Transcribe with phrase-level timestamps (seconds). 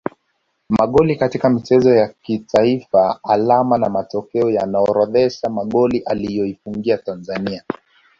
[0.69, 7.63] Magoli katika michezo ya kimataifa Alama na matokeo yanaorodhesha magoli aliyoifungia Tanzania